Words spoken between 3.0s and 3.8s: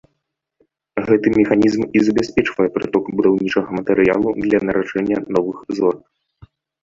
будаўнічага